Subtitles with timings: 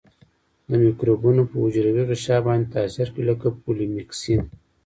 [0.69, 4.41] د مکروبونو په حجروي غشا باندې تاثیر کوي لکه پولیمیکسین.